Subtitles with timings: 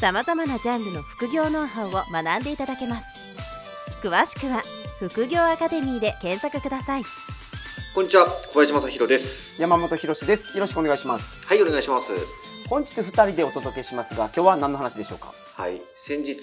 [0.00, 3.08] さまざまなジャンルの副業ノウハウを学んでいただけます。
[4.00, 4.62] 詳しくは
[5.00, 7.02] 副業アカデミーで検索ください。
[7.94, 9.60] こんにちは小林正弘です。
[9.60, 10.52] 山本博です。
[10.54, 11.44] よろしくお願いします。
[11.48, 12.12] はいお願いします。
[12.68, 15.34] 本日二人でお届けしますが今日は何の話でしょうか？
[15.58, 15.82] はい。
[15.96, 16.36] 先日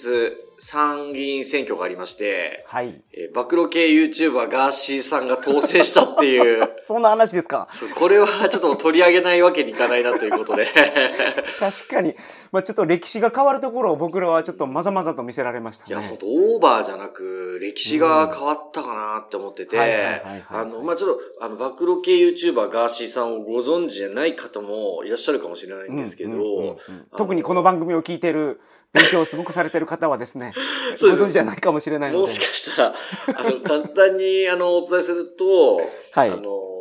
[0.58, 3.02] 参議院選挙がありまして、はい。
[3.14, 6.68] えー暴露系 YouTuber ガーシーさんが当選したっていう。
[6.80, 7.66] そんな話ですか？
[7.94, 10.66] これはちょっと取り上げないわけにいかないなということで。
[11.58, 12.14] 確かに、
[12.52, 19.78] まあ、ちょっと歴史が変わるところを僕らはちょっとまざまざと見せられましたいや、本ね当オーバーじゃなく、歴史が変わったかなって思ってて。
[19.78, 26.78] あの、まあ、ちょっと、あの、暴露系 YouTuber ガーシーさんをご存知じゃない方もいらっしゃるかもしれないんですけど、
[27.16, 28.60] 特にこの番組を聞いてる
[28.92, 30.52] 勉強をすごくされてる方はですね
[30.96, 31.20] そうです。
[31.22, 32.20] ご存知じゃないかもしれないので。
[32.20, 32.94] もしかしたら、
[33.36, 35.76] あの、簡単に、あの、お伝えすると、
[36.12, 36.30] はい。
[36.30, 36.76] あの、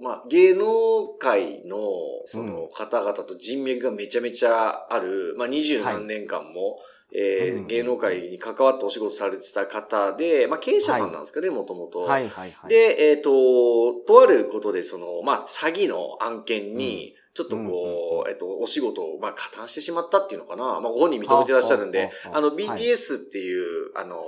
[0.00, 1.78] まあ、芸能界の、
[2.26, 6.78] その、方々と人脈がめちゃめちゃある、まあ、二十何年間も、
[7.12, 12.00] えーうん芸能界に関わってお仕事されてた方で、まあ、経営者さんなんですかね、もともと。
[12.00, 12.70] はいはいはい。
[12.70, 20.80] で、えっ、と、とあることで、その、まあ、詐欺の案件に、ちょっとこう、えっと、お仕事を、まあ、加担してしまったっていうのかな。
[20.80, 22.56] まあ、ご本人認めてらっしゃるんではあの、はい。
[22.56, 24.24] BTS っていう、あの、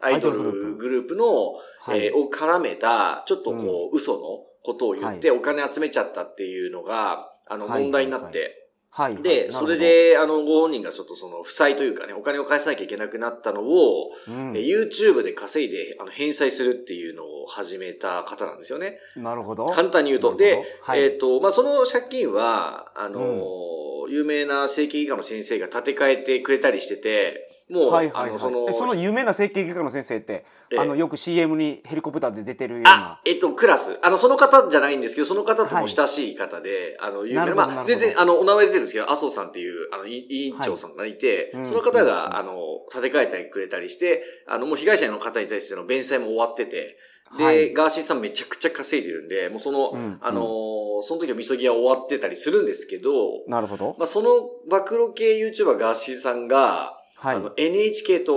[0.00, 1.14] アイドルグループ。
[1.14, 2.06] の、はい。
[2.06, 4.20] えーを絡めた、ちょっとこう、嘘の
[4.64, 7.82] ことを言って、お金集めちゃったっていうのが、あの、はい。
[7.82, 8.67] 問題になっはいて、
[8.98, 14.56] はいはいで、それで、あの、ご本人がちょっとその、負債というかね、お金を返さなきゃいけなくなったのを、うん。
[14.56, 18.98] えー YouTube で稼いで、あの、返済するっていうのを始めた方なんですよね。
[19.16, 19.66] なるほど。
[19.66, 20.36] 簡単に言うと。
[20.36, 21.02] ではい。
[21.04, 23.78] えっ、と、まあ、その借金は、あのー
[24.10, 28.30] 有名な整形外科の先生が立て替えてくれたりしてて、もう、はいはいはい。
[28.30, 30.78] あの、その、えその有名な整形外科の先生ってええ。
[30.78, 32.90] あのよく CM にヘリコプターで出てるような。
[32.94, 33.98] あ、えっと、クラス。
[34.02, 42.56] あの、その方じゃないんですけど、その方とも親しい方で、あの、有名な、まあ、全然、あの、お名前出てるんですけど、麻生さんっていう、あの、い委員長さんがいて、はいその方うんが、あの、
[42.88, 46.96] 立て替えてくれたりして、あの、もう被害者の方に対しての弁済も終わってて、
[47.36, 47.74] で、はい。
[47.74, 53.10] ガーシーさんめちゃくちゃ稼いでるんで、もうその、うんあのーその時はみそぎは終わってたりするんですけど、
[53.46, 53.94] なるほど。
[53.98, 57.36] まあ、その暴露系 YouTuber ガーシーさんが、はい。
[57.36, 58.34] あの NHK 党、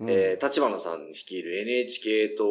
[0.00, 0.10] うん。
[0.10, 2.44] えー、立花さん率いる NHK 党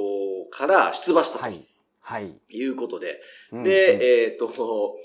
[0.50, 1.66] から出馬したとはい。
[2.02, 2.34] はい。
[2.50, 3.22] いうことで、
[3.52, 4.02] うんで、うん。
[4.02, 4.50] えっ、と、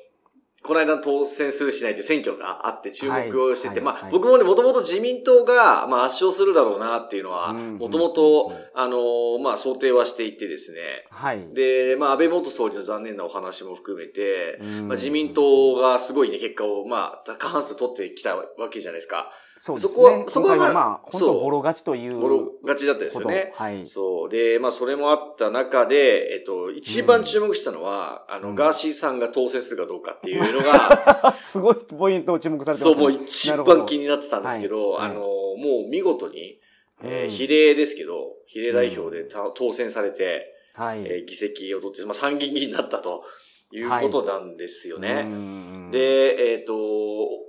[0.60, 11.46] この間当選するしないという選挙があって注目をしてて、まあ、はいはい僕もね、もともと自民党が、まあ、圧勝するだろうなっていうのは、うんもともと、あのーまあ、想定はしていてですね、はい。
[11.54, 14.88] で、まあ、安倍元総理の残念なお話も含めて、うん。
[14.88, 19.32] まあ、自民党がすごいね、結果を、まあ、過半数取ってきたわけじゃないですか。
[19.60, 23.52] そうですそこはねそこはまあ本そう当ボロ勝ちというボロ勝ちだったですよね。
[23.56, 23.84] はい。
[23.86, 24.28] そう。
[24.28, 33.16] で、まあ、それもあった中で、えっと、一番注目したのは、あの、うんガーシーさんが当選するかどうかっていうのが、 すごいポイントを注目されてそう、ますね。
[33.16, 36.60] もう一なるほど番気になってたんですけど、はいあの、もう見事に、
[37.02, 37.30] えーうん。
[37.30, 41.00] 比例ですけど、比例代表でた当選されて、はい。
[41.00, 43.24] えー議席を取って、まあ、参議院議員になったと
[43.70, 43.80] い。
[43.80, 45.24] うことなんですよね。
[45.26, 46.74] うんで、えっ、と、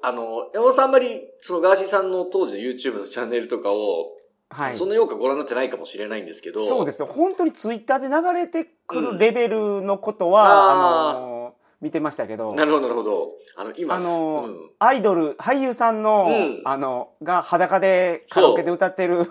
[0.02, 4.16] あの、山本さんあんまり、そのガーシーさんの当時の YouTube のチャンネルとかを、
[4.50, 4.76] はい。
[4.76, 7.08] そんなよくご覧になってないかもしれないんですけど、そうですね。
[7.12, 11.18] 本当にツイッターで流れてくるレベルのことは、あー。
[11.18, 11.39] あの
[11.82, 13.30] 見てましたけどなるほど、なるほど。
[13.56, 14.70] あの、今、あのうん。
[14.80, 16.62] アイドル俳優さんの,、うん。
[16.66, 19.26] あのが裸でカラオケで歌ってる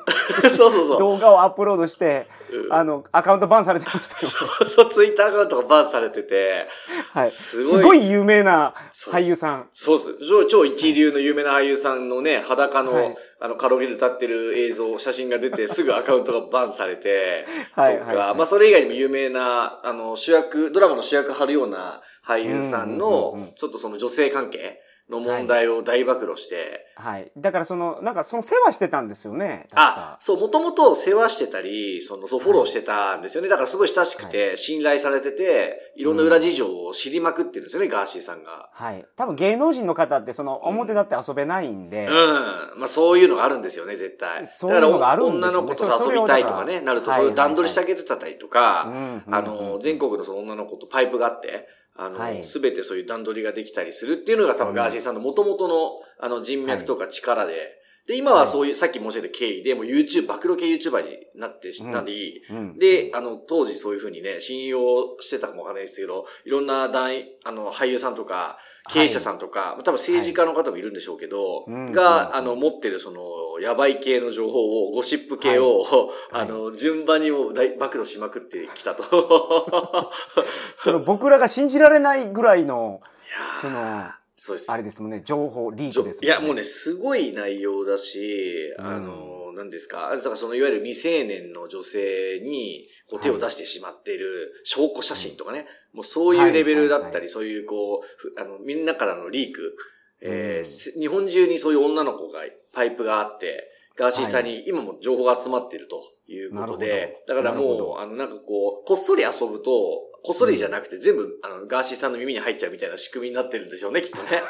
[0.56, 0.70] そう。
[0.72, 0.98] そうそう。
[0.98, 2.72] 動画をアップロードしてうん。
[2.72, 4.28] あのアカウントバンされてましたよ。
[4.28, 6.66] ね、そう、ツイッターアカウントがバンされてて、
[7.12, 7.98] はい、すすごい。
[7.98, 8.72] ごい有名な
[9.10, 9.68] 俳優さん。
[9.72, 10.16] そうです。
[10.26, 13.16] 超超一流の有名な俳優さんのね、裸の、はい。
[13.40, 18.16] あの、カラオケで歌ってる映像、写真が出て、 すぐアカウントがバンされて、とか、はいはい。
[18.16, 33.48] はいまあ、それ以外にも有名な、あの、主役、ドラマの主役張るような俳優さんうんうんうんうのん、ちょっとその女性関係の問題を大暴露して、はい、だからそのなんかその世話してたんですよね確あか、そう、もともと世話してたり、その、そう、フォローしてたんですよね。
[33.48, 38.68] だからすごい親しくて、信頼されてて、いろんな裏事情を知りまくってるんですよね、ガーシーさんが。
[38.72, 42.78] はい、多分芸能人の方ってその表だって遊べないんで、うん。
[42.78, 44.46] まあそういうのがあるんですよね、絶対。
[44.46, 45.66] そういうのがあるんですよね。
[45.66, 48.84] 女の子と遊びたいとかね、なると、そういう段取りしてあげげてたりとか、
[49.26, 49.34] うん。
[49.34, 51.66] あの、全国のその女の子とパイプがあって、
[52.00, 52.44] あの、はい。
[52.44, 57.76] すべてそういう段取りができたりするっていうのが多分ガーシーさんの元々の、あの、人脈とか力で
[58.08, 61.92] で、今はそういう、さっき申し上げた経緯で、もう YouTube、暴露系 YouTuber になって、うん。
[61.92, 62.78] なり、うん。
[62.78, 68.56] で、あの、当時そういうふうにね、信用してたかもわかんないですけど、いろんな大、あの、俳優さんとか、
[68.90, 71.92] 経営者さんとか、多分政治家の方もいるんでしょうけど、うん。
[71.92, 72.34] が、うん。
[72.36, 73.20] あの、持ってるその、
[73.60, 75.84] やばい系の情報を、ゴシップ系を、
[76.32, 79.04] あの、順番にもう大暴露しまくってきたと。
[80.76, 83.60] その僕らが信じられないぐらいの、いやー。
[83.60, 84.70] その、そうです。
[84.70, 88.86] あれですもんね、情報、リークですいや、もうね、すごい内容だし、うん。
[88.86, 90.14] あの、何ですか。
[90.14, 99.76] だからその、いわゆる未成年の女性に、こう、手を出してしまっている証拠写真とかね、もうそういうレベルだったり、はいはいはそういう、こうふ、あの、みんなからのリーク、
[100.22, 100.64] えーうん。
[100.64, 102.42] せ日本中にそういう女の子が、
[102.72, 114.42] パイプがあって、ガーシーさんに今も情報が集まっているということなでる、だからもう、あの、なんかこう、こっそり遊ぶと、こっそりじゃなくて全部、あの、ガーシーさんの耳に入っちゃうみたいな仕組みになってるんでしょうね、きっとね。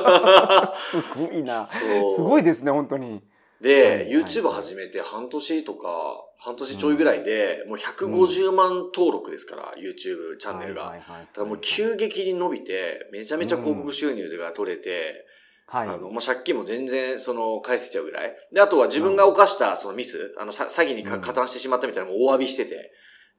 [0.78, 1.66] すごいな。
[1.66, 3.22] そうすごいですね、本当に。
[3.60, 10.84] で、YouTube 始めて半年とか、半年ちょいぐらいで、もう150万登録ですから、YouTube チャンネルが。
[10.84, 15.26] はいだからもう急激に伸びて、めちゃめちゃ広告収入が取れて、
[15.66, 15.88] はい。
[15.88, 18.36] あの、まあ、借金も全然、その、返せちゃうぐらい。
[18.52, 22.90] で、あとは自分が犯した、そのミス、あの、さ詐欺に加担してしまったみたいなのも大詫びしてて、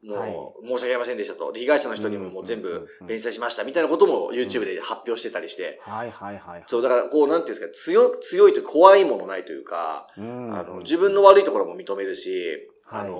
[0.03, 0.31] もう、はい。
[0.63, 1.51] 申し訳ありませんでしたと。
[1.51, 6.63] で被害者の人にももう全部うん弁済しましたみたいなことも YouTube で発表してたりして、はいはいはい。
[6.67, 13.01] そう、だから、こう、なんていうんですか、強い、強いというか怖いものないというか、うんあの、自分の悪いところも認めるし、はい。
[13.01, 13.17] あの、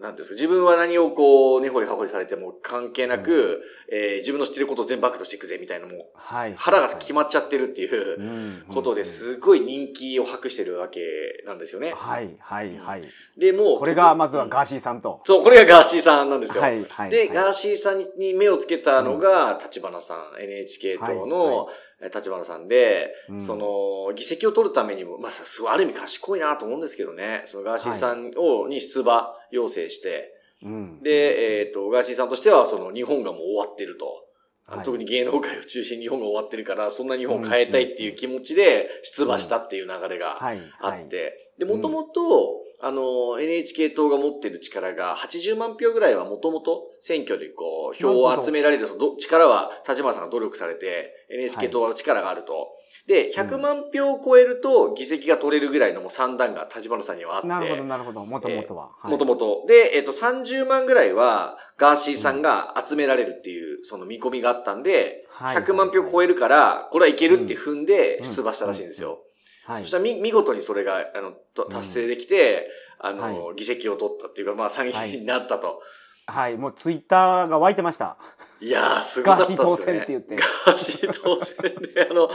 [0.00, 6.54] なんですか、自分は何をこう、根掘り葉掘りされても関係なく、えー自分の知ってることを全部暴露していくぜ、みたいなもう、はい。
[6.56, 11.00] 腹が決まっちゃってるっていううんことですごい人気を博してるわけ
[11.46, 11.92] なんですよね。
[11.94, 13.02] はいはいはい。
[13.38, 15.22] で、もう、これがまずはうんガーシーさんと。
[15.24, 16.62] そう、これがガーシーさんなんですよ。
[16.62, 17.10] はいはい。
[17.10, 23.40] で、はいガーシーさんに目をつけたのが、立花さん、NHK 党はのえ立花さんで、うん。
[23.40, 30.32] その、議席を取るためにも、まあ、すごいある意味賢いなと思うんですけどね、そのガーシーさんを、に出馬要請して、
[30.62, 31.02] うん。
[31.02, 34.24] で、えっ、と、ガーシーさんとしては、その、日本がもう終わってると。
[34.66, 34.84] はい。
[34.84, 40.60] 特に芸能界を中心に日本が終わってるから、そんな日本を変えたいっていう気持ちで出馬したっていう流れがはい。
[40.80, 41.04] あはい。
[41.04, 48.86] って、で、もともと、あの、NHK 党が持ってる力が80万票ぐらいはもともと選挙でこう、票を集められる
[49.18, 52.68] 力は立花さんが努力されて、NHK 党は力があると。
[53.06, 57.48] で、100万票を超えると議席が取れるぐらいのもう三段が立花さんにはあって。
[57.48, 58.24] なるほどなるほど。
[58.26, 58.90] もともとは。
[58.98, 59.64] はいもともと。
[59.68, 69.20] で、えっ、と、30万ぐらいは、ガーシーさんが集められるっていう、その見込みがあったんで、はい100万票超えるから、これはいけるって踏んでうん出馬したらしいんですよ。
[69.66, 72.68] はいそしたらみ、見事にそれが、あの、と達成できて、
[72.98, 75.82] あの、は議席を取ったっていうか、まあ、参議院になったと。
[76.26, 76.56] はい。
[76.56, 78.16] もうツイッターが湧いてました。
[78.60, 79.76] い、やー、すごかガーシー当。
[79.76, 80.36] 選って言って。
[80.36, 81.56] ガーシー当選
[81.94, 82.30] で、あの、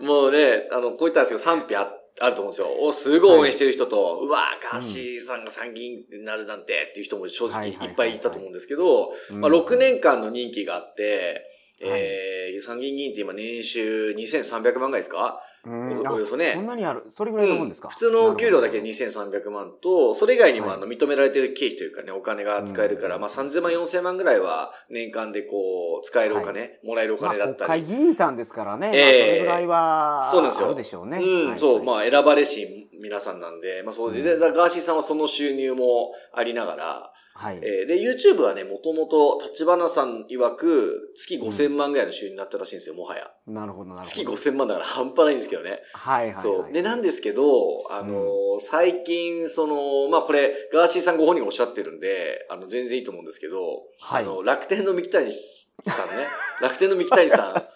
[0.00, 2.68] もうね、あの、こう言ったんですけど、賛否ああると思うんですよ。
[2.80, 11.46] お、すごい応援してる人と、うわー、ガーシーさんが参議院になるなんてっていう人も正直いはいはいはいはいっぱいいたと思うんですけど、うんまあ、6年間の任期があって、
[11.80, 15.40] はいえー、参議院議員って今年収2300万ぐらいですか？
[15.46, 17.04] うんおおよそねそんなにある。
[17.08, 17.88] それぐらいのもんですか？
[17.88, 18.92] 普通の給料だけでに。
[18.92, 27.82] 2300万と、それ以外にもはいあの認められてる経費というかね、お金が使えるから、うんまあ3000万、4000万ぐらいは年間でこう、使えるお金、もらえるおまあ金だったり。
[27.82, 28.88] 国会議員さんですからね。
[28.88, 31.18] まあそええれぐらいは、そうなんですよあるでしょうね。
[31.18, 37.60] うん、はいそう、はいまあ選ばれし皆さんなんで、まあそうで、でうんガーシーさんはその収入もありながら、はい。
[37.62, 43.30] えーで、YouTube はね、もともと、立花さん曰く、月5000万ぐらいの収入になったらしいんですよ、もはや。
[43.46, 44.36] なるほど、なるほど。
[44.36, 45.80] 月5000万だから半端ないんですけどね。
[45.92, 46.42] はいはいはい。
[46.42, 46.72] そう。
[46.72, 56.26] で、なんですけど、あのー最近、その、まあ、これ、ガーシーさんご本人がおっしゃってるんで、あの、全然いいと思うんですけど、はいあの、楽天の三木谷さんね、
[56.60, 57.66] 楽天の三木谷さ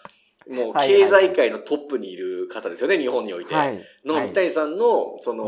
[0.47, 3.55] ん、もう、経済界のトップにいる方ですよね、日本において。
[3.55, 3.67] はい。
[3.67, 5.43] はいの三木谷さんの、その、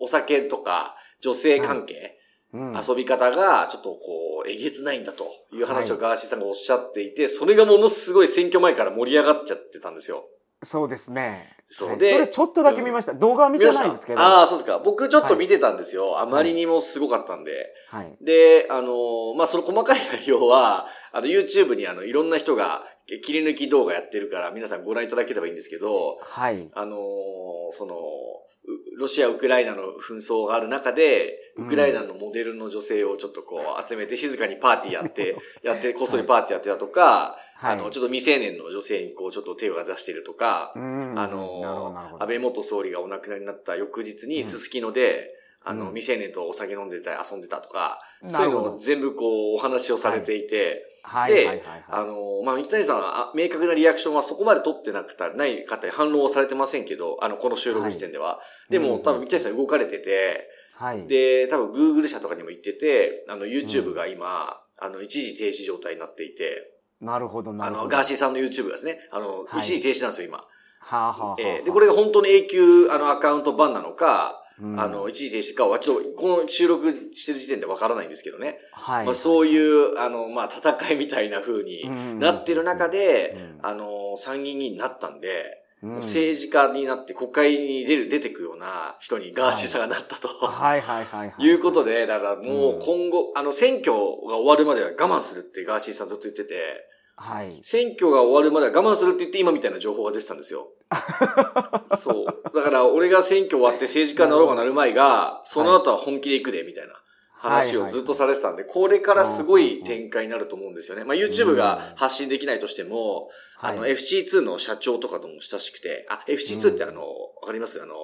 [0.00, 2.17] お酒とか、女性関係、うん
[2.54, 10.24] 遊び方が、ちょっとこう、えげつないんだという話をはいガーシーさんがおっしゃっていて、それがものすごい選挙前から盛り上がっちゃってたんですよ。
[10.62, 11.54] そうですね。
[11.70, 13.12] そうではいそれちょっとだけ見ました。
[13.12, 14.20] 動画は見てないんですけど。
[14.20, 14.78] ああ、そうですか。
[14.78, 16.18] 僕ちょっと見てたんですよ。
[16.20, 17.74] あまりにもすごかったんで。
[17.90, 18.16] はい。
[18.22, 22.84] で、あのーまあ、その細かい内容は、あの、YouTube にあの、いろんな人が
[23.16, 26.68] 切り抜き動画やってるから、皆さんご覧いただければいいんですけど、はい。
[26.74, 37.72] あのーその、うロシア、ウクライナの紛争がある中で、ウクライナのモデルの女性をちょっとこう集めて静かにパーティーやって、 やって、こっそりパーティーやってたとか、はい。
[37.72, 41.14] あの、ちょっと未成年の女性にこうちょっと手を出してるとか、うん。
[41.18, 42.18] あの。
[42.20, 44.30] 安倍元総理がお亡くなりになった翌日うん。
[44.30, 45.34] に、すすきので、
[45.64, 45.94] あの、うん。
[45.94, 51.62] 未成年とお酒飲んでたり遊んでたとか、なそういうのを全部こう、お話をされていて、はいはいはいはい。
[51.88, 58.40] あの、まあ、三木谷さんはあ明確なリアクションはそこまで取ってなくた、ない方に反論をされてませんけど、あの、この収録時点では。
[58.70, 61.06] でも、うん多分三木谷さん動かれてて、はい。
[61.06, 67.84] で、多分 Google 社とかにも行ってて、あの、YouTube が今、あの、一時停止状態になっていて、なるほど、なあるほど。
[67.84, 70.38] の、ガーシーさんの YouTube がですね、あの、はい一時停止なんですよ、今。
[70.38, 70.46] は
[70.90, 78.58] あ、はあはあはあ、えーで、これが本当に永久、あの、アカウントバンなのか、うん、あの、一時停止かは、ちょっと、この収録してる時点でわからないんですけどね。
[78.72, 79.04] はい。
[79.06, 90.26] まあ、そういう、あの、まあ、戦いみたいな風にうんなってる中で、うんあの、参議院議員になったんで、うん政治家になって国会に出る、出てくような人にガーシーさんがなったと。
[90.26, 91.40] はいはいはいはい。
[91.40, 93.98] いうことで、だからもううん今後、あの、選挙が
[94.38, 96.87] 終わるまでは我慢するってガーシーさんずっと言ってて、
[97.20, 97.58] はい。
[97.62, 100.68] 選挙が終わるまでは我慢するって言って今みたいな情報が出てたんですよ。
[101.98, 102.56] そう。
[102.56, 106.94] だから俺が選挙終わって政治家になろうがなる前が、その後は本気で行くで、みたいな
[107.32, 111.04] 話をずっとされてたんで、これからすごい展開になると思うんですよね。
[111.04, 117.82] まあ YouTube が発信できないとしても、あのはい FC2 の社長とかとも親しくて、あ、FC2 ってあの、わかります？
[117.82, 117.94] あの、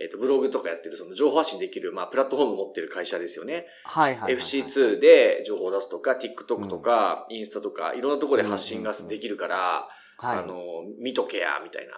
[0.00, 3.66] えっ、と、ブログとかやってる、その情報発信できる、まあ、プラットフォーム持ってる会社ですよね。
[3.84, 4.42] はいはいはいはい。
[4.42, 10.56] FC2 で情報を出すとか、TikTok とか、インスタとか、いろんなところで発信ができるから、はい、あの、
[10.98, 11.92] 見とけや、みたいな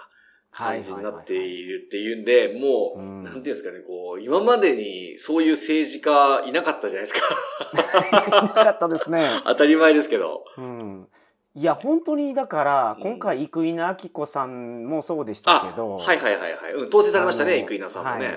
[0.57, 7.21] はい感じになっているっていうんで、もう、うんなんていうんですかね、こう、今までにそういう政治家いなかったじゃないですか。
[8.43, 9.29] なかったですね。
[9.45, 10.45] 当たり前ですけど。
[10.57, 10.76] うん。
[11.57, 16.73] いや、本当に、だから、うん今回、生稲晃子さんもそうでしたあけど、、はいはいはいはい。
[16.75, 18.27] うん、当選されましたね、生稲さんもね。
[18.27, 18.37] はい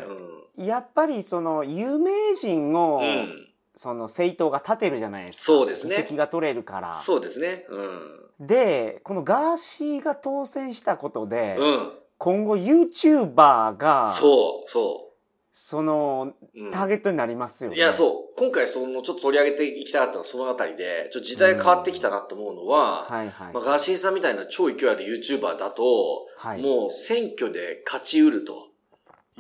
[0.60, 3.04] やっぱり、その、有名人を、うん。
[3.04, 3.50] うん。
[3.76, 5.44] その、政党が立てるじゃないですか。
[5.44, 6.94] そうですね議席が取れるから。
[6.94, 7.66] そうですね。
[7.70, 8.46] うん。
[8.46, 11.92] で、このガーシーが当選したことで、うん。
[12.18, 15.09] 今後 YouTuber が、そう、そ
[15.52, 16.64] その、う。
[16.66, 17.78] うんターゲットになりますよね。
[17.78, 18.38] いや、そう。
[18.38, 23.54] 今回、その、ちょっと取り上げていきたかったのはそのあたりで、ちょっと時代変わってきたなと思うのは、はいはい。
[23.54, 28.69] まあ、ガーシーさんみたいな超勢いある YouTuber だと、はい、もう選挙で勝ち得ると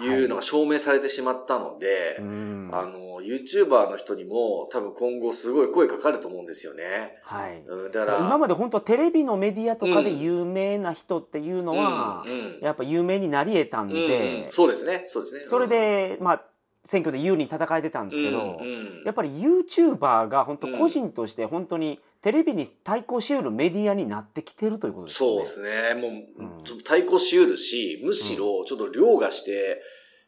[0.06, 2.70] いうのが証明されてしまったので、うん。
[2.72, 7.18] あの、YouTuber の人にも多分今後すごい声かかると思うんですよね。
[7.24, 7.62] はい。
[7.65, 15.46] うん、だから、今まで本当テレビのメディアとかでうん有名な人っていうのは、うんうんやっぱ有名になり得たんうんで、うんそうですね、そうですね。
[15.46, 16.44] それで、まあ、
[16.89, 25.46] 選挙で有利に戦えてたんですけど、うんうんやっぱり YouTuber が本当個人として本当にテレビに対抗し得るメディアになってきてるということですよね。
[25.46, 26.01] そうですね。
[26.01, 29.81] もう、うん対抗し得るし、むしろちょっと凌駕して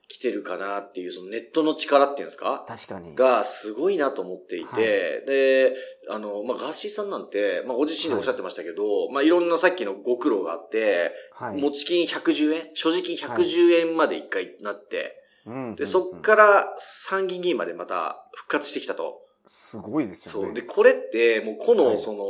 [0.08, 2.64] きてるかなっていう、そのネットの力っていうんですか？
[2.68, 3.16] 確かに。
[3.16, 4.82] がすごいなと思っていて、はい
[5.26, 5.76] で、
[6.10, 11.58] あの、まあ、ガーシーさんなんて、まあ、ご自身でおっしゃってましたけど、い、まあ、いろんなさっきのご苦労があって、はい。
[11.60, 15.21] 持ち金110円、所持金110円まで一回なって、うん
[15.76, 19.22] で、そっから参議院議員までまた復活してきたと。
[19.46, 20.48] すごいですよね。
[20.48, 20.54] そう。
[20.54, 22.24] で、これって、もうこの、はいその、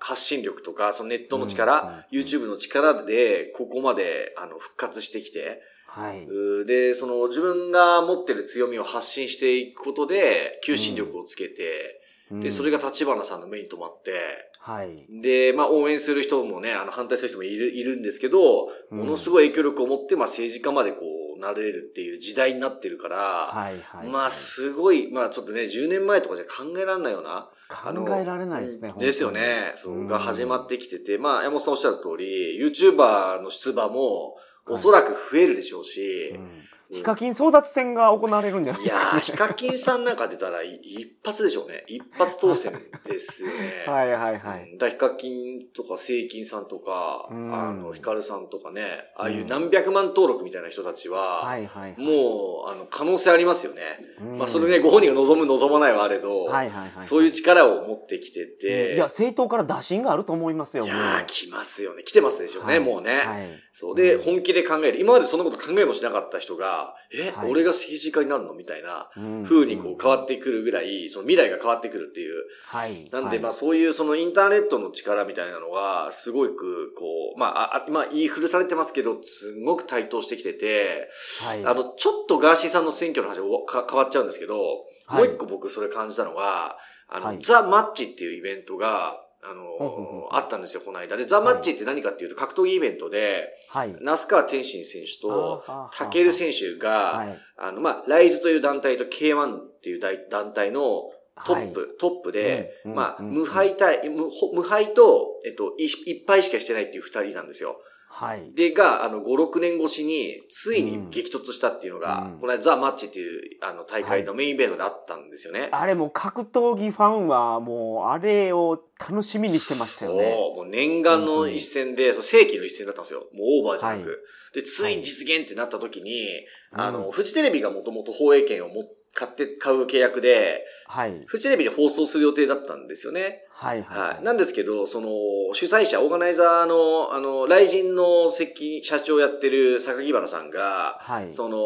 [0.00, 6.26] 発信力とか、そのネットの力、うんうん YouTube の力で、ここまで、あの、復活してきて、はい。
[6.66, 14.12] で、その、自分が持ってる強みを発信していくことで、求心力をつけて、で、それが、が立花さんの目に留まって、
[14.58, 15.06] はい。
[15.20, 21.02] で、まあ、応援する人もね、あの、反対する人もいる、いるんですけど、うんものすごい影響力を持って、まあ、政治家までこう、
[21.42, 24.08] なれるっていう時代になってるから、はいはい。
[24.08, 28.92] まあ、すごい、まあ、ちょっとね、10年前とかじゃ考えられないような、考えられないですね。
[28.98, 29.72] ですよね。
[29.76, 39.22] そ本当にうが始まってきてて、まあ、山本さんおっしゃる通り、YouTuber の出馬も、おそらく増えるでしょうし、うんヒカキン争奪戦が行われるんじゃないですかね。
[39.22, 41.84] ヒカキンさんなんか出たらい一発でしょうね。
[41.88, 42.72] 一発当選
[43.04, 43.84] ですよね。
[43.88, 44.70] はいはいはい。
[44.72, 52.00] うんだヒカキンとか、セイキンさんとか、うんあの、ヒカルさんとかね、ああいう何百万登録みたいな人たちは、はいはいはい。
[52.00, 53.82] もう、あの、可能性ありますよね。
[54.20, 57.06] うん、まあ、それね、ご本人が望む望まないはあれど、はいはいはい。
[57.06, 60.84] そういう力を持ってきてて、いや、政党から打診があると思いますよ。
[60.84, 62.02] いやー、来ますよね。
[62.02, 63.18] 来てますでしょうね、はいもうね。
[63.18, 63.48] はい。
[63.72, 63.94] そう。
[63.94, 65.00] で、うん本気で考える。
[65.00, 66.81] 今までそんなこと考えもしなかった人が、
[67.14, 72.34] え、はい俺が政治家になるのみたいなうん風にこう変わってくるぐらい、その未来が変わってくるっていう。
[72.66, 73.08] はい。
[73.10, 81.10] なんで、まああ、そういうそのインターネットの力みたいなのが、すごくこう、まあ、あ、まあ言い古されてますけど、すごく台頭してきてて、
[81.40, 81.64] はい。
[81.64, 84.66] あの、ちょっとガーシーさんの選挙の話がか変わっちゃうんですけど、はい
[85.12, 86.76] もう一個僕それ感じたのが、
[87.08, 91.16] あの、はいザ・マッチっていうイベントが、あの、あったんですよ、この間。
[91.16, 93.96] で、ザ・マッチって何かっていうと、格闘技イベントで、はい。
[94.00, 97.38] 那須川天心選手と、タケル選手が、はい。
[97.56, 101.10] あの、まあ、ライズという団体と K1 っていう大団体の
[101.44, 107.80] トップ、トップで、まあ、無敗対、無敗と、えっと、い一敗しかしてないっていう二人なんですよ。
[108.14, 108.52] はい。
[108.54, 115.70] で、が、あの、5、6年越しに、ついに激突したっていうのが、うんこの間ザ・マッチっていう、あの、大会のメインイベントであったんですよね。
[115.72, 120.34] あれもう格闘技ファンはもうあれを楽しみにしてましたよね。
[120.36, 123.20] そう、もう念願の一戦で、そう世紀の一戦だったんですよ。
[123.32, 124.08] もうオーバーじゃなく。
[124.10, 124.18] はい
[124.52, 126.28] で、ついに実現ってなった時に、
[126.72, 131.22] あの、うんフジテレビがもともと放映権をも買って、買う契約で、はい。
[131.26, 133.42] フジテレビで放送する予定だったんですよね。
[133.50, 133.98] はいはい。
[134.14, 134.22] はい。
[134.22, 135.08] なんですけど、その、
[135.52, 141.32] 主催者、オーガナイザーの、あの、雷神の責社長やってる榊原さんが、はい。
[141.32, 141.58] その、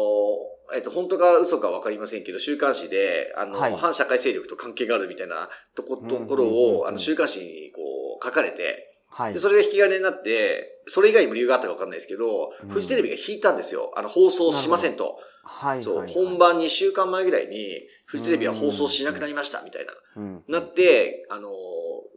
[0.75, 7.81] えっと、本当か嘘かわかりませんけど、週刊誌で、あの、はい反社会勢力と関係があるみたいなとこ、うんところを、あの、週刊誌にこ
[8.21, 9.39] う、書かれて、はいで、。
[9.39, 13.91] それが引き金になって、それ以外にも理由があったかわかんないですけど、うんフジテレビが引いたんですよ。
[13.95, 15.17] あの、放送しませんと。
[15.43, 15.83] はい。
[15.83, 16.37] そう、はい本。
[16.37, 19.93] 番2週間前ぐらいに、フジテレビは放送しなくなりました、みたいな。
[20.17, 21.51] うんなって、あのー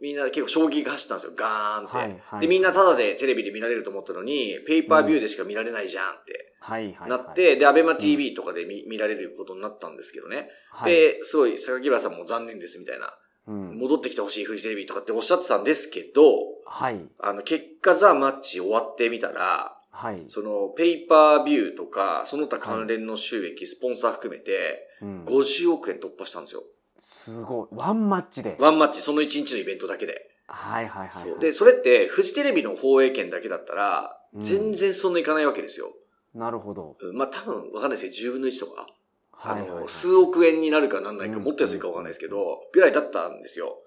[0.01, 1.97] みんな結構衝撃が走ったんですよ、ガーンって。
[1.97, 7.09] はいはいで、みんなタダでテレビで見られると思ったのに、ペーパービューでしか見られないじゃんってはいはい。
[7.09, 10.49] なって、で、アベマ TV とかで見,、見られることになったんですけどね。
[10.71, 13.13] はい、で、すごい、榊原さんも残念ですみたいな。
[13.47, 16.23] うん、戻ってきてほしいフジテレビとかっておっしゃってたんですけど、
[16.65, 16.99] はい。
[17.19, 20.23] あの、結果ザ・マッチ終わってみたら、はい。
[20.29, 26.63] その、ペーパービューとか、その他関連の収益、スポンサー含めて、うん、50億円突破したんですよ。
[26.97, 27.67] すごい。
[27.71, 28.55] ワンマッチで。
[28.59, 30.29] ワンマッチ、その1日のイベントだけで。
[30.47, 31.11] はいはいはい。
[31.11, 35.91] そうで、それって、フジテレビの放映権だけだったら、うん全然そんないかないわけですよ。
[36.33, 36.95] なるほど。
[37.01, 38.87] うんまあ多分わかんないですけど、10分の1とか、
[39.43, 39.55] あ。
[39.55, 43.77] の、数億円になるかなんないか、うんもっと安いかわかんないですけど、ぐらいだったんですよ。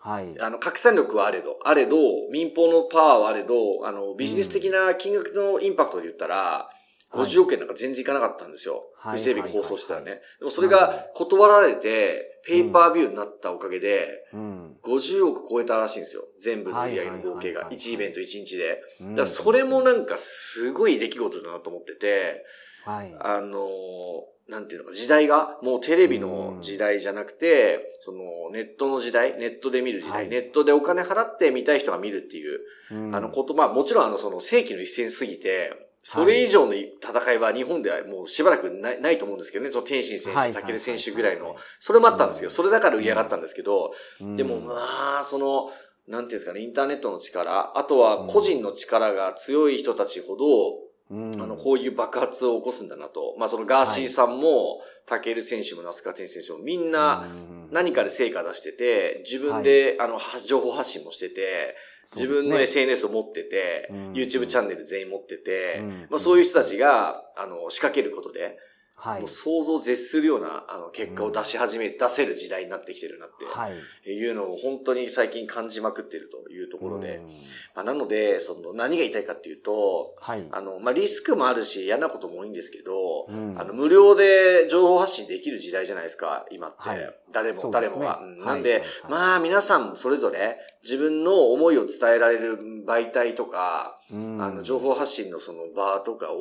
[0.00, 0.40] はい。
[0.40, 1.96] あの、拡散力はあれど、あれど、
[2.30, 6.70] 民放のパワーはあれど、あの、ビジネス的な金額のインパクトで言ったら、
[7.12, 8.84] 50億円なんか全然いかなかったんですよ。
[8.96, 10.20] はいフジテレビが放送してたらはね。
[10.40, 14.76] でもそれが断られて、ペーパービューになったおかげで、うん。
[14.84, 16.24] 50億超えたらしいんですよ。
[16.40, 17.30] 全部の売り上げの合計が。
[17.32, 18.82] はいはいはいはい1イベント1日で。
[19.00, 22.44] うんだからそれもなんかすごい出来事だなと思ってて、
[22.84, 23.16] はい。
[23.20, 28.18] あのーなんていうのか、時代が、もうテレビの時代じゃなくて、その
[28.50, 30.28] ネットの時代、ネットで見る時代、はい。
[30.28, 33.14] ネットでお金払って見たい人が見るっていう、うん。
[33.14, 44.36] あのこと、まあもちろんあのその世紀の一戦すぎて、それ以上の戦いは日本ではもうしばらくないないと思うんですけどね、その天心選手、はいタケル選手ぐらいの、それもあったんですけど、それだから売り上がったんですけど、うん。
[44.36, 45.70] でもまあ、その、
[46.06, 51.42] なんていうんですかね、インターネットの力、あとは個人の力が強い人たちほど、うん。
[51.42, 53.34] あの、こういう爆発を起こすんだなと。
[53.38, 61.76] まあ、そのガーシーさんも、タケル選手も那須川天選手もみんなうん何かで成果出してて、自分で、あの、は情報発信もしてて、
[62.14, 64.12] 自分の SNS を持ってて、うん。
[64.12, 66.06] YouTube チャンネル全員持ってて、うん。
[66.10, 68.58] まあ、そういう人たちが、あの、仕掛けることで、
[68.98, 69.28] はいもう。
[69.28, 73.44] 想像を絶するような、あの、結果を出し始め、出せる時代になってきてるなって。
[73.46, 74.10] はい。
[74.10, 77.16] いうのを本当に最近感じまくっているというところで。
[77.16, 77.26] うん
[77.74, 80.46] まあ、なので、その何が言いたいかっていうと、はい。
[80.50, 86.88] あの、まあ、リスクもあるし嫌なことも多いんですけど、うんあの、無料で情報発信できる時代じゃないですか、今って。
[86.88, 88.22] はい誰も、ね誰もが。
[88.38, 96.38] なんで、まあ、皆さんそれぞれ自分の思いを伝えられる媒体とか、うんあの、情報発信のその場とかを、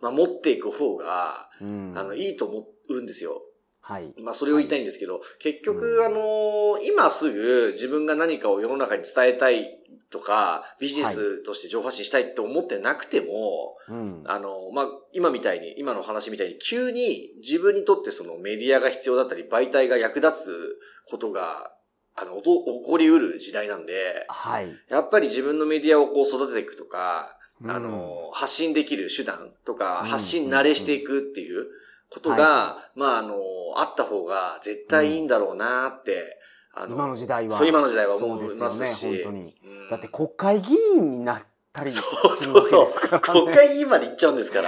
[0.00, 1.92] まあ、持っていく方が、うん。
[1.96, 3.42] あの、いいと思うんですよ。
[3.80, 4.14] はい。
[4.22, 9.66] まあ、それを言いたいんですけど、結局、あの今すぐ自分が何かを世の中に伝えたい
[10.10, 14.22] とか、ビジネスとして情報発信したいって思ってなくても、うん。
[14.26, 21.72] あのまあ、今みたいに、今の話みたいに、急に自分にとってそのメディアが必要だったり、媒体が役立つことが、
[22.14, 24.68] あの、起こりうる時代なんで、はい。
[24.88, 31.66] やっぱり自分のメディアをこう育てていくとか、うんあの、発信できる手段とか、うん発信慣れしていくっていう
[32.10, 33.36] ことが、はまあ、あの、
[33.76, 36.38] あった方が絶対いいんだろうなって、
[36.74, 37.58] あ今の時代は。
[37.58, 39.06] そう、今の時代は思いそうですよね、ますし。
[39.06, 39.54] 本当に。
[39.64, 43.54] うんだって国会議員になったりすそうるわけそうですから国ね。
[43.54, 44.60] 会議員まで行っちゃうんですか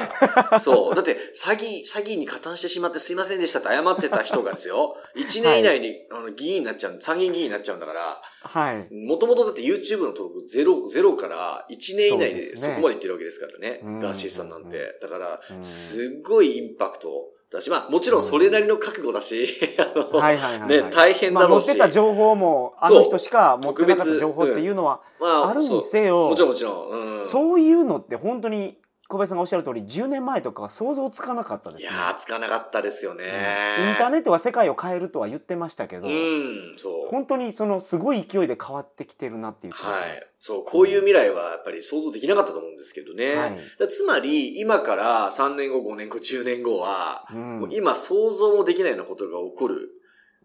[0.50, 0.58] ら。
[0.60, 0.94] そう。
[0.94, 4.96] だって、詐欺、詐欺に加担してしまってすいませんでしたって謝ってた人がですよ。
[5.16, 8.94] 1年以内に、あの議員になっちゃう、参議院議員になっちゃうんだから、はい。
[8.94, 13.80] もともとだって YouTube の登録ゼロ、ゼロから1年以内でそこまでいってるわけですからね。
[13.84, 14.98] うんガーシーさんなんうんて。
[15.02, 17.08] だからう、んすっごいインパクト
[17.54, 20.68] だし、まあもちろんそれなりの覚悟だし、 あの、はいはいはいはい。
[20.68, 21.72] ね、大変まあ持っだろうし。
[21.72, 26.88] てた情報も、あの人しか持ってなかった情報っていうのは、まあるにせよもちろんもちろん。
[27.16, 27.24] うん。
[27.24, 33.24] そういうのって本当に小林さんがおっしゃる通り10年前とかは想像つかなかったですねいやー、つかなかったですよね。
[33.24, 37.08] インターネットは世界を変えるとは言ってましたけど、うん、そう。
[37.10, 40.34] 本当にそのすごい勢いで変わってきてるなっていう気がはいします。。
[40.40, 43.34] そう、こういう未来はやっぱり想像できなかったと思うんですけどね。
[43.34, 43.58] はい
[43.90, 49.90] つまり、今から3年後、5年後、10年後は、うん今想像もできないようなことが起こる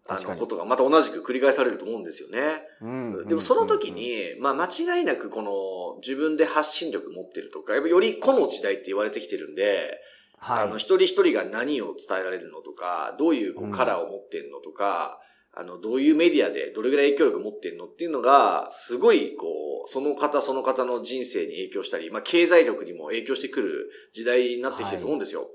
[0.08, 2.62] あの、ことがまた同じく繰り返されると思うんですよね。
[2.80, 3.28] うん。
[3.28, 10.00] でもその時に、まあ間違いなくこの自分で発信力持ってるとか、やっぱより個の時代って言われてきてるんで、
[10.38, 10.64] はい。
[10.64, 13.72] あの、一人一人が何を伝えられるのとか、どういうこううん。
[13.72, 15.20] カラーを持ってるのとか、
[15.52, 25.48] あの、どういうメディアでどれぐらい影響力持ってるのっていうのが、すごい、こう、その方その方の人生に影響したり、まあ、経済力にも影響してくる時代になってきてると思うんですよ。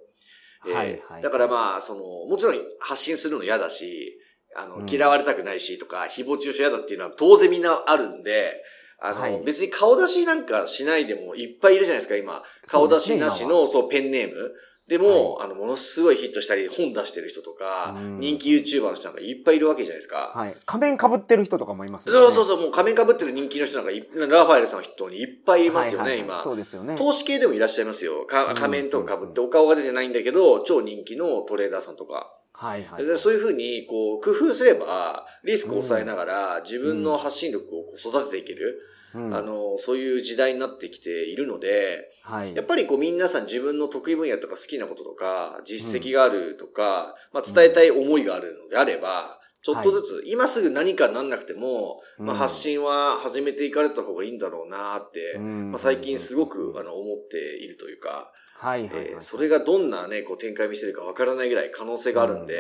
[0.68, 1.02] えーはい。
[1.10, 1.22] はい。
[1.22, 4.20] だからまあ、その、もちろん発信するの嫌だし、
[4.56, 8.64] あの、うん嫌われたくないしとか、誹謗中傷嫌だっていうのは当然みんなあるんで、
[9.00, 12.44] あの、はい別に顔出しなんかしないでもいっぱいいるじゃないですか、今。
[12.68, 14.54] 顔出しなしの、そう、ペンネーム。
[14.88, 20.32] でも、あの、ものすごいヒットしたり、本出してる人とかうん、人気 YouTuber の人なんかいっぱいいるわけじゃないですか。
[20.36, 20.56] はい。
[20.68, 22.34] 仮面被ってる人とかもいますよね。
[22.34, 26.44] そうそうそう、もう仮面被ってる人気の人なんかい、ラファエルさんの人にいっぱいいますよね、はいはいはい今。
[26.44, 26.96] そうですよね。
[26.96, 28.28] 投資系でもいらっしゃいますよ。
[28.28, 32.32] 仮面とか被ってお顔が出てないんだけど、超人気のトレーダーさんとか。
[32.58, 33.06] はいはい。
[33.06, 38.82] でそういうふうに、こう、工夫すれば、リスクを抑えながら、自分の発信力をこう育てていける、
[39.14, 39.36] うん。
[39.36, 42.56] あ、の、そういう時代になってきているので、はい。
[42.56, 55.72] やっぱりこう、皆さん自分の得意分野とか好きなこととか、実績があるとか、まあ、伝えたい思いがあるのであれば、ちょっとずつ、今すぐ何かなんなくても、まあ、うん発信は始めていかれた方がいいんだろうなって、うん。
[55.72, 62.56] まあ、最近すごく、あの、思っているというか、はいはいはい、えーそれがどんなね、こう展開見せるかわからないぐらい可能性があるんで、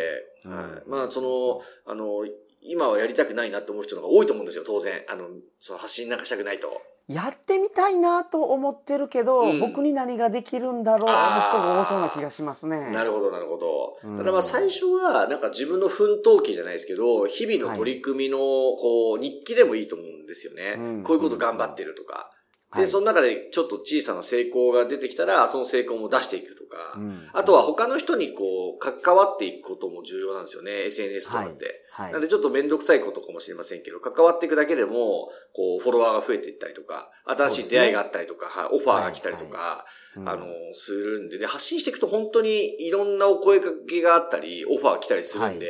[0.45, 2.25] うんはいうんまあ、その、あの、
[2.62, 5.03] 今はやりたくないなって思う人の方が多いと思うんですよ、当然。
[5.08, 5.27] あの、
[5.60, 6.81] その発信なんかしたくないと。
[7.08, 12.89] やってみたいなと思ってるけど、うん僕に何ができるんだろうの人が多そうな気がしますね。
[12.91, 13.97] なるほど、なるほど。
[14.03, 20.75] うんただまあ最初は、なんか自分の奮闘期じゃないですけど、日々の取り組みの、こう、日記でもいいと思うんですよね。
[20.77, 22.31] うんこういうこと頑張ってるとか。
[22.76, 22.88] で、はい。
[22.88, 26.94] その中でちょっと小さな成功が出てきたら、その成功も出していくとか。
[26.98, 27.30] うん。
[27.34, 28.44] あとは他の人にこ
[28.76, 31.82] う、関わっていくことも重要なんですよね、SNS とかって。
[31.92, 32.12] はい。
[32.12, 39.86] なんでちょっとめんどくさいことかもしれませんけど、関わっていくだけでも、こう、フォロワーが増えていったりとか、新しい出会いがあったりとか、はいオファーが来たりとか、
[40.18, 40.30] うん。
[40.30, 45.68] あの、するんで、で、発信していくと本当にいろんなお声かけがあったり、オファーが来たりするんで、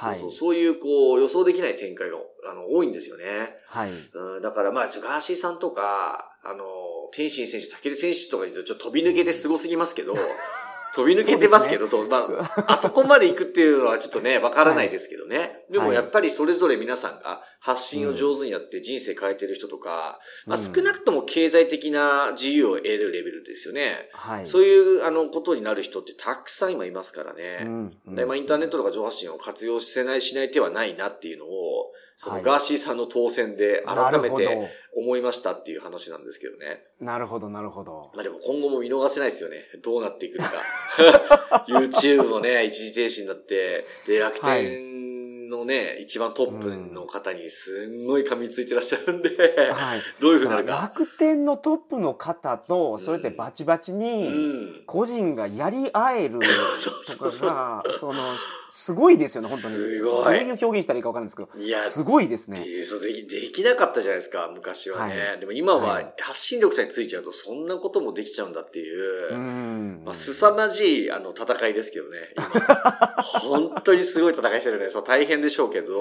[0.00, 0.18] はい。
[0.18, 2.16] そうそう、そういうこう、予想できない展開が、
[2.50, 3.56] あの、多いんですよね。
[3.66, 3.90] はい。
[3.90, 6.64] うん、だからまあ、ガーシーさんとか、あの、
[7.12, 10.14] 天心選手、武尊選手とか言うとちょっと飛び抜けてすすぎますけど、
[10.94, 15.64] 飛び抜けてますけど、そう,、まあ、 あそこまで行くっていうのはちょっとね、わからないですけどね。
[15.70, 24.08] でもやっぱりそれぞれ皆さんが発信を上手にやって人生変えてる人とか、まあうん少なくとも経済的な自由を得るレベルですよね。
[24.12, 24.46] はい。
[24.46, 27.60] そういう、あの、ことになる人ってたくさん今いますからね。
[27.62, 27.68] う
[28.12, 36.82] んでまあ、インターネットとか上発信を活用せない、しない手はないなっていうのを、そはいのガーシーさんの当選で改めて思いましたっていう話なんですけどね。
[37.00, 38.10] なるほど、なるほど。
[38.14, 39.64] まあでも今後も見逃せないですよね。
[39.82, 40.52] どうなっていくのか。
[41.68, 44.89] YouTube もね、一時停止になって、で、楽天
[45.50, 49.28] のね、一番トップの方にすんごい噛みついてらっしゃるんで、
[49.72, 50.00] はい。
[50.20, 50.72] どういうふうになるか。
[50.72, 54.82] 楽天のトップの方と、それでバチバチうに、ん。
[54.86, 56.38] 個人がやり合える
[56.78, 57.40] そうそとうそう。
[57.48, 58.22] かが、その、
[58.70, 59.74] すごいですよね、本当に。
[59.74, 62.64] すごいどういう表現したらいいかわかんないですけど、いや、すごいですね。
[62.64, 65.30] でそうできできなかったじゃないですか、昔はね。
[65.32, 70.02] はでも今ははい発信力さえついちゃうと、そんなこともできちゃうんだっていう、うん。
[70.04, 72.18] まあ、凄まじい、あの、戦いですけどね。
[72.36, 72.44] 今
[73.40, 74.90] 本当にすごい戦いしてるね。
[74.90, 76.00] そう、大変でしょうけど、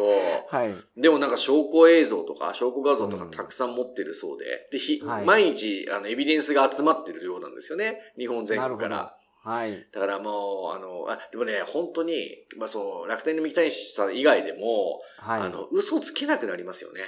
[0.49, 0.75] はい。
[1.01, 8.13] でもなんか証拠映像とか、証拠画像とかうんたくさん持ってるそうで、で、ひ、はい毎日、あの、エビデンスが集まってるようなんですよね。
[8.17, 9.15] 日本全国から。
[9.43, 9.87] はい。
[9.91, 15.41] だからもう、あの、あ、でもね、本当に、まあ、その、楽天の三木谷さん以外でも、はい。
[15.41, 17.01] あの、嘘つけなくなりますよね。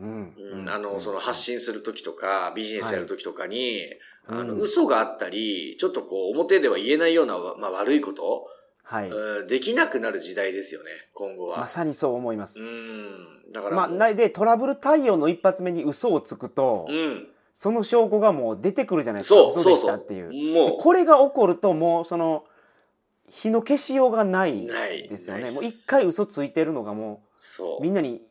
[0.00, 3.84] うんうん、あの、その発信するときとか、ビジネスやるときとかに、
[4.26, 8.48] あの、うん嘘があったり、ちょっとこう、表では言えないような、まあ、悪いこと、
[8.90, 9.10] はい。
[9.10, 11.58] うん、できなくなる時代ですよね、今後は。
[11.58, 12.64] まさにそう思いますう。
[12.64, 13.52] ん。
[13.52, 17.28] だからまあ、ないで、トラブル対応の一発目に嘘をつくと、うん。
[17.52, 19.34] その証拠がもう出てくるじゃないですか。
[19.34, 19.98] そう、嘘でしそうそう。
[19.98, 20.30] たっていう。
[20.54, 22.44] でもこれが起こると、もう、その、
[23.28, 24.66] 火の消しようがなう、い。
[24.66, 25.50] ですよね。
[25.50, 27.82] もう一回嘘ついてるのがもそうう、。
[27.82, 28.22] みんなに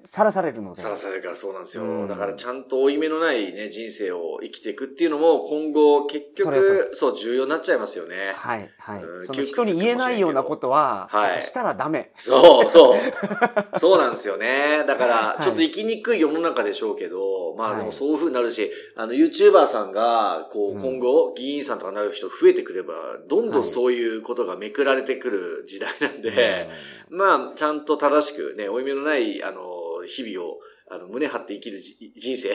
[0.00, 0.82] さらされるので。
[0.82, 1.84] さらされるからそうなんですよ。
[1.84, 8.32] うんだからちゃんと負い目のないね、人生を生きていくっていうのも今後結局、すそう、重要になっちゃいますよね。
[8.34, 9.24] はい、はいうん。
[9.24, 12.12] その人に言えないようなことは、はいしたらダメ。
[12.16, 12.98] そう、そう。
[13.78, 14.84] そうなんですよね。
[14.86, 22.94] だから、いちょっと生きにくい世の中でしょうけど、まあでもはいそういう風になるし、あの、YouTuber さんが、こう、うん今後、議員さんとかなる人増えてくれば、
[23.28, 26.68] どんどんはいそういうことがめくられてくる時代なんで、
[27.10, 29.62] まあ、ちゃんと正しくね、負い目のない、あの、
[30.06, 30.58] 日々を、
[30.90, 32.54] あの、胸張って生きるじ人生を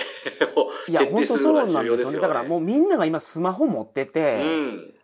[0.88, 1.86] いや、 徹底本当そうするのがなんですよね。
[1.86, 2.19] 重要ですよね。
[2.19, 4.95] だからもうみんなが今スマホ持ってて、うん。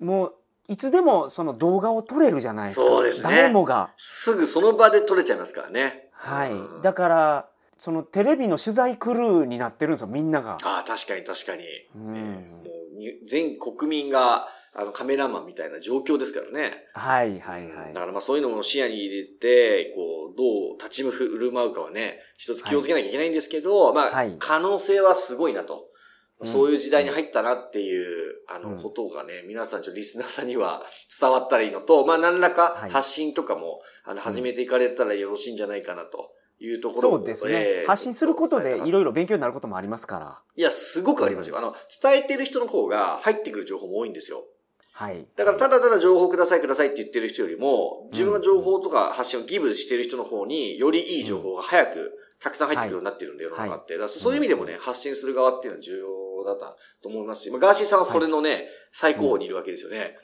[0.00, 0.34] もう
[0.68, 2.86] いつでもその動画を撮れるじゃないですか。
[2.86, 3.92] そうですね誰もが。
[3.96, 6.08] すぐその場で撮れちゃいますからね。
[6.12, 6.82] はいうん。
[6.82, 10.58] だから、そのテレビの取材クルーになってるんですよ、みんなが。
[10.62, 11.64] ああ、確かに確かに。
[11.96, 16.84] うんねもうに全国民があのカメラマンみたいな状況ですからね。
[16.94, 18.00] はいはいはいだ。
[18.00, 25.74] からまあそういうのも視野に入れて、こう、どう立ち振る舞うかはね、一つ気をつけなきゃいけないんですけど、まあ、はい可能性はすごいなと。
[25.74, 25.90] うん
[26.42, 30.82] そういう時代に入ったなっていう、あの、うんことがね、皆さん、ちょっとリスナーさんには
[31.20, 37.52] 伝わったらいいのと、まあ、何らかはい発信とかも、あの、始めていかれたらよろしいんじゃないかなというところをそうですね。
[37.52, 40.40] えー発信することでいいろいろ勉強になることもありますから。
[40.56, 41.58] いや、すごくありますよ。
[41.58, 44.44] あの、伝えてる人の方が入ってくる情報も多いんですよ。
[45.00, 45.26] はい。
[45.34, 53.94] だから、ただただ情報くださいくださいって言ってる人よりも、自分が情報とか発信をギブしてる人の方によりいい情報が早く、たくさん入ってくるようになってるんで、世の中って。
[53.94, 60.16] だからそういう意味でもね、発信する側っていうのは重要だったと思いますし、まあ、ガーシーさんはそれのね、最高峰にいるわけですよね。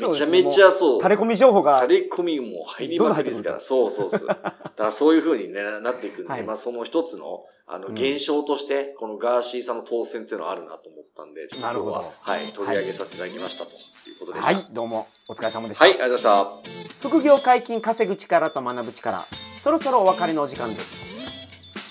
[0.00, 0.68] めちゃめちゃ。
[0.68, 1.00] ゃそう。
[1.00, 4.26] 垂れ込み情報が垂れ込みも入りまくりですから、そうそうそう。
[4.28, 14.54] だからそういう風に、ね、なっていくんで、はいまあその一つの、あの、うん現象として、このガーシーさんの当選っていうのはあるなと思ったんで、ちょっと今日はど、はい、取り上げさせていただきましたということでした。
[14.54, 15.84] はい、どうもお疲れ様でした。
[15.84, 17.08] はい、ありがとうございました。
[17.08, 19.26] 副業解禁稼ぐ力と学ぶ力、
[19.58, 21.17] そろそろお別れのお時間です。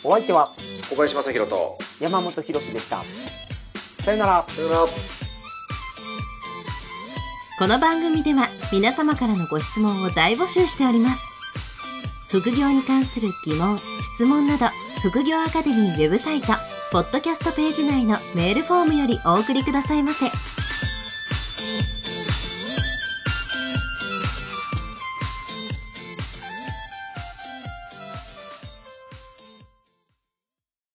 [0.04, 0.54] お相手は
[0.90, 3.04] 小林正宏と、山本博史でした。
[4.00, 4.46] さよなら。
[4.48, 4.88] さよなら。
[7.60, 11.24] この番組では皆様からのご質問を大募集しております。
[12.30, 14.68] 副業に関する疑問、質問など、
[15.02, 16.48] 副業アカデミーウェブサイト、
[16.92, 20.28] ポッドキャストページ内のメールフォームよりお送りくださいませ。